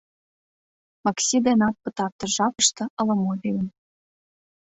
Макси 1.03 1.37
денат 1.47 1.75
пытартыш 1.83 2.31
жапыште 2.37 2.83
ала-мо 2.99 3.31
лийын. 3.41 3.67